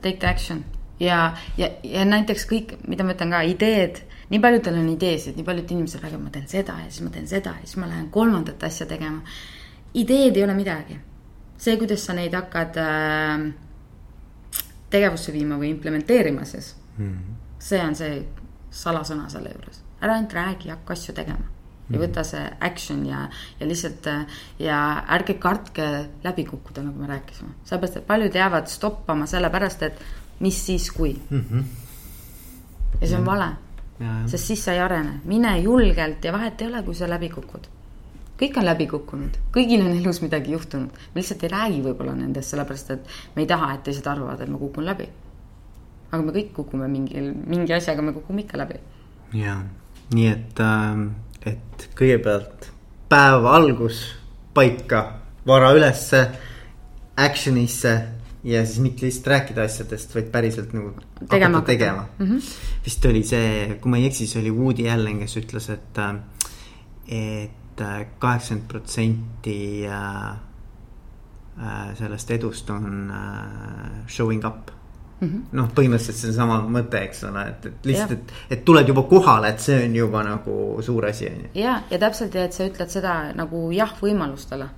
[0.03, 0.65] take the action
[1.01, 5.45] ja, ja, ja näiteks kõik, mida ma ütlen ka, ideed nii paljudel on ideesid, nii
[5.45, 8.09] paljud inimesed räägivad, ma teen seda ja siis ma teen seda ja siis ma lähen
[8.11, 9.21] kolmandat asja tegema.
[9.95, 11.01] ideed ei ole midagi.
[11.59, 13.53] see, kuidas sa neid hakkad äh,
[14.91, 17.09] tegevusse viima või implementeerima siis mm.
[17.09, 17.35] -hmm.
[17.59, 18.23] see on see
[18.71, 21.45] salasõna selle juures, ära ainult räägi, hakka asju tegema
[21.89, 22.05] ja mhm.
[22.05, 23.25] võta see action ja,
[23.61, 24.79] ja lihtsalt äh, ja
[25.17, 25.89] ärge kartke
[26.25, 27.51] läbi kukkuda, nagu me rääkisime.
[27.65, 30.01] sellepärast, et paljud jäävad stoppama sellepärast, et
[30.41, 31.45] mis siis, kui mm.
[31.51, 31.65] -hmm.
[33.01, 33.53] ja see on vale
[34.27, 37.69] sest siis sa ei arene, mine julgelt ja vahet ei ole, kui sa läbi kukud.
[38.43, 42.51] kõik on läbi kukkunud, kõigil on elus midagi juhtunud, me lihtsalt ei räägi võib-olla nendest,
[42.51, 45.07] sellepärast et me ei taha, et teised arvavad, et ma kukun läbi.
[46.11, 48.81] aga me kõik kukume mingil, mingi asjaga, me kukume ikka läbi.
[49.39, 49.61] ja,
[50.15, 51.07] nii et äh,,
[51.47, 52.71] et kõigepealt
[53.13, 54.03] päeva algus
[54.55, 55.05] paika,
[55.47, 56.23] vara ülesse,
[57.17, 57.95] action'isse
[58.45, 60.93] ja siis mitte lihtsalt rääkida asjadest, vaid päriselt nagu
[61.31, 62.07] tegema, tegema.
[62.19, 62.27] Mm.
[62.27, 62.53] -hmm.
[62.85, 66.15] vist oli see, kui ma ei eksi, see oli Woody Allen, kes ütles, et, äh,
[67.07, 70.37] et äh, kaheksakümmend protsenti äh,
[71.99, 73.13] sellest edust on
[74.09, 74.71] showing up
[75.23, 75.57] mm -hmm..
[75.59, 79.07] noh, põhimõtteliselt see on sama mõte, eks ole, et, et lihtsalt, et, et tuled juba
[79.09, 81.51] kohale, et see on juba nagu suur asi, on ju.
[81.63, 84.69] ja, ja täpselt ja et sa ütled seda nagu jah võimalustele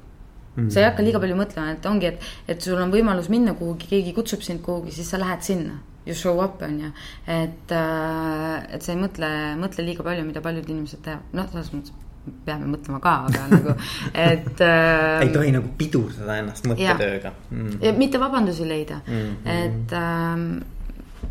[0.57, 0.71] Mm.
[0.71, 3.89] sa ei hakka liiga palju mõtlema, et ongi, et, et sul on võimalus minna kuhugi,
[3.91, 5.81] keegi kutsub sind kuhugi, siis sa lähed sinna.
[6.07, 6.91] You show up, on ju.
[7.27, 9.29] et, äh, et sa ei mõtle,
[9.59, 11.97] mõtle liiga palju, mida paljud inimesed teevad, noh, selles mõttes
[12.45, 13.75] peame mõtlema ka, aga nagu,
[14.29, 15.25] et äh,.
[15.27, 17.35] ei tohi nagu pidurdada ennast mõttetööga.
[17.51, 17.77] Mm.
[17.85, 19.51] ja mitte vabandusi leida mm, -hmm.
[19.67, 21.29] et äh,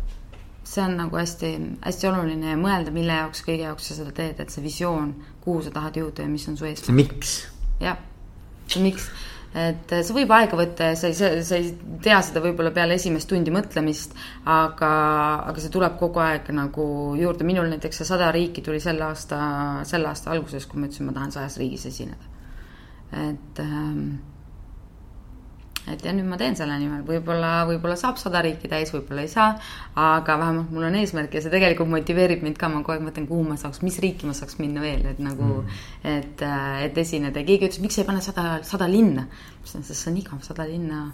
[0.74, 1.52] see on nagu hästi,
[1.84, 5.62] hästi oluline ja mõelda, mille jaoks, kõige jaoks sa seda teed, et see visioon, kuhu
[5.62, 6.96] sa tahad jõuda ja mis on su eesmärk.
[7.02, 7.36] miks?
[7.82, 7.98] jah
[8.80, 9.10] miks?
[9.54, 11.14] Et see võib aega võtta ja sa ei,
[11.46, 11.70] sa ei
[12.02, 14.16] tea seda võib-olla peale esimest tundi mõtlemist,
[14.50, 14.90] aga,
[15.46, 16.86] aga see tuleb kogu aeg nagu
[17.20, 19.40] juurde, minul näiteks see sada riiki tuli selle aasta,
[19.86, 22.32] selle aasta alguses, kui ma ütlesin, ma tahan sajas riigis esineda.
[23.14, 24.16] et ähm,
[25.92, 29.30] et ja nüüd ma teen selle nimel, võib-olla, võib-olla saab sada riiki täis, võib-olla ei
[29.32, 29.54] saa,
[30.00, 33.28] aga vähemalt mul on eesmärk ja see tegelikult motiveerib mind ka, ma kogu aeg mõtlen,
[33.30, 35.80] kuhu ma saaks, mis riiki ma saaks minna veel, et nagu mm.,
[36.14, 36.44] et,
[36.88, 39.28] et esineda ja keegi ütles, miks ei pane sada, sada linna.
[39.28, 41.06] ma ütlesin, sest see on igav, sada linna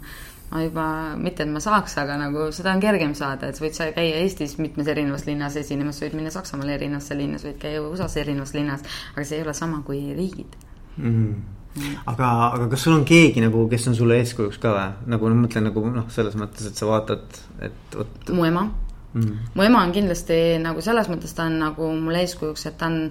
[0.51, 3.77] ma juba, mitte et ma saaks, aga nagu seda on kergem saada, et sa võid
[3.77, 8.19] sa käia Eestis mitmes erinevas linnas esinemas, võid minna Saksamaale erinevasse linnas, võid käia USA-s
[8.19, 8.83] erinevas linnas,
[9.15, 10.59] aga see ei ole sama kui riigid
[10.97, 11.07] mm.
[11.07, 11.60] -hmm
[12.05, 14.87] aga, aga kas sul on keegi nagu, kes on sulle eeskujuks ka või?
[15.13, 18.31] nagu ma mõtlen nagu noh, selles mõttes, et sa vaatad, et vot.
[18.35, 19.51] mu ema mm..
[19.55, 23.03] mu ema on kindlasti nagu selles mõttes, ta on nagu mulle eeskujuks, et ta on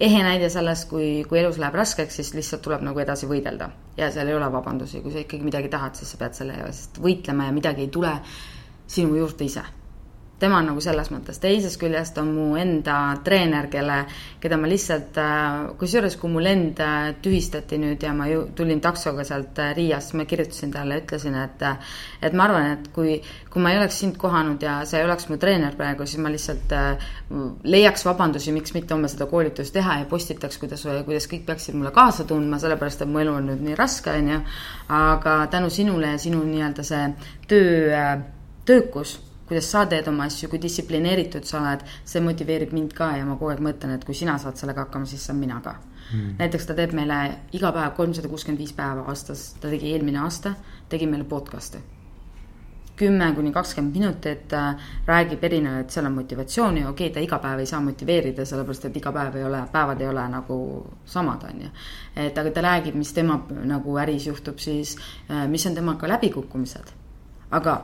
[0.00, 3.70] ehe näide sellest, kui, kui elus läheb raskeks, siis lihtsalt tuleb nagu edasi võidelda.
[3.96, 6.98] ja seal ei ole vabandusi, kui sa ikkagi midagi tahad, siis sa pead selle eest
[7.02, 8.14] võitlema ja midagi ei tule
[8.90, 9.62] sinu juurde ise
[10.40, 13.98] tema on nagu selles mõttes, teisest küljest on mu enda treener, kelle,
[14.40, 18.80] keda ma lihtsalt, äh, kusjuures kui mu lend äh, tühistati nüüd ja ma ju tulin
[18.80, 21.66] taksoga sealt äh, Riiast, ma kirjutasin talle, ütlesin, et
[22.24, 23.18] et ma arvan, et kui,
[23.52, 26.32] kui ma ei oleks sind kohanud ja sa ei oleks mu treener praegu, siis ma
[26.32, 26.72] lihtsalt
[27.68, 31.92] leiaks vabandusi, miks mitte homme seda koolitust teha ja postitaks, kuidas, kuidas kõik peaksid mulle
[31.94, 34.44] kaasa tundma, sellepärast et mu elu on nüüd nii raske, on ju.
[35.00, 37.08] aga tänu sinule ja sinu nii-öelda see
[37.48, 38.06] töö,
[38.64, 39.18] töökus
[39.50, 43.34] kuidas sa teed oma asju, kui distsiplineeritud sa oled, see motiveerib mind ka ja ma
[43.36, 46.36] kogu aeg mõtlen, et kui sina saad sellega hakkama, siis saan mina ka mm..
[46.38, 47.22] näiteks ta teeb meile
[47.58, 50.54] iga päev kolmsada kuuskümmend viis päeva aastas, ta tegi eelmine aasta,
[50.88, 51.82] tegi meile podcast'e
[53.00, 54.74] kümme kuni kakskümmend minutit äh,
[55.06, 58.98] räägib erinevaid, seal on motivatsiooni, okei okay,, ta iga päev ei saa motiveerida, sellepärast et
[59.00, 60.58] iga päev ei ole, päevad ei ole nagu
[61.08, 61.70] samad, on ju.
[62.26, 63.38] et aga ta räägib, mis tema
[63.72, 64.96] nagu äris juhtub siis,
[65.30, 66.92] äh, mis on temaga läbikukkumised.
[67.50, 67.80] aga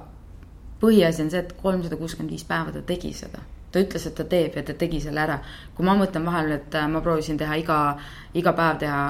[0.80, 3.42] põhiasi on see, et kolmsada kuuskümmend viis päeva ta tegi seda
[3.76, 5.36] ta ütles, et ta teeb ja ta tegi selle ära.
[5.76, 7.78] kui ma mõtlen vahel, et äh, ma proovisin teha iga,
[8.38, 9.00] iga päev teha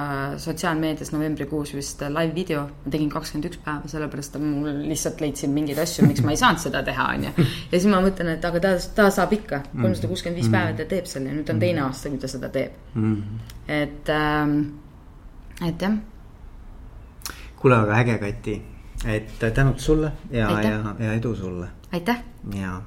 [0.43, 5.53] sotsiaalmeedias novembrikuus vist live video, ma tegin kakskümmend üks päeva, sellepärast et mul lihtsalt leidsin
[5.55, 7.33] mingeid asju, miks ma ei saanud seda teha, on ju.
[7.71, 10.87] ja siis ma mõtlen, et aga ta, ta saab ikka, kolmsada kuuskümmend viis päeva ta
[10.89, 13.43] teeb selle ja nüüd on teine aasta, kui ta seda teeb mm.
[13.79, 14.57] et ähm,,
[15.63, 15.95] et jah.
[17.61, 18.57] kuule, aga äge, Kati,
[19.05, 21.67] et tänud sulle ja, ja, ja edu sulle.
[21.91, 22.23] aitäh.
[22.55, 22.81] ja